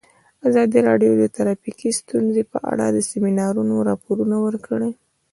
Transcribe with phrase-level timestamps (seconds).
[0.47, 4.91] ازادي راډیو د ټرافیکي ستونزې په اړه د سیمینارونو راپورونه ورکړي.